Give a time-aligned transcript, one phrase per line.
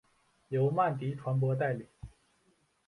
[0.47, 1.85] 由曼迪传播代理。